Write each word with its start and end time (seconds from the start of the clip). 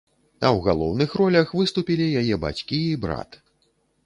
А 0.27 0.45
ў 0.47 0.59
галоўных 0.67 1.13
ролях 1.21 1.51
выступілі 1.59 2.09
яе 2.23 2.35
бацькі 2.47 2.81
і 2.89 2.97
брат. 3.05 3.41